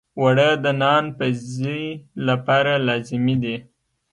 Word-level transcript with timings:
اوړه 0.19 0.49
د 0.63 0.65
نان 0.81 1.05
پزی 1.17 1.83
لپاره 2.27 2.73
لازمي 2.87 3.35
دي 3.43 3.55